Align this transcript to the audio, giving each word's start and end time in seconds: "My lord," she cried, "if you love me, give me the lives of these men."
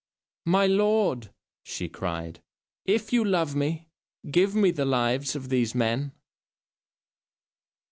"My 0.47 0.65
lord," 0.65 1.29
she 1.61 1.87
cried, 1.87 2.41
"if 2.85 3.13
you 3.13 3.23
love 3.23 3.53
me, 3.55 3.87
give 4.31 4.55
me 4.55 4.71
the 4.71 4.83
lives 4.83 5.35
of 5.35 5.49
these 5.49 5.75
men." 5.75 6.11